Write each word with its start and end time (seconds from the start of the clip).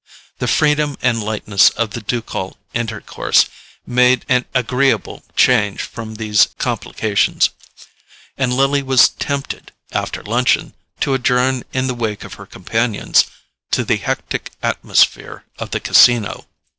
The 0.39 0.47
freedom 0.47 0.97
and 1.03 1.21
lightness 1.23 1.69
of 1.69 1.91
the 1.91 2.01
ducal 2.01 2.57
intercourse 2.73 3.45
made 3.85 4.25
an 4.27 4.45
agreeable 4.55 5.23
change 5.35 5.81
from 5.83 6.15
these 6.15 6.47
complications, 6.57 7.51
and 8.35 8.51
Lily 8.51 8.81
was 8.81 9.09
tempted, 9.09 9.71
after 9.91 10.23
luncheon, 10.23 10.73
to 11.01 11.13
adjourn 11.13 11.65
in 11.71 11.85
the 11.85 11.93
wake 11.93 12.23
of 12.23 12.33
her 12.33 12.47
companions 12.47 13.25
to 13.69 13.83
the 13.83 13.97
hectic 13.97 14.51
atmosphere 14.63 15.43
of 15.59 15.69
the 15.69 15.79
Casino. 15.79 16.47